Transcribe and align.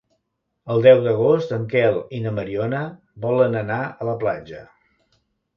El 0.75 0.79
deu 0.85 1.01
d'agost 1.07 1.53
en 1.57 1.67
Quel 1.73 1.99
i 2.19 2.21
na 2.23 2.31
Mariona 2.39 2.81
volen 3.27 3.59
anar 3.63 3.79
a 3.91 4.09
la 4.11 4.17
platja. 4.25 4.65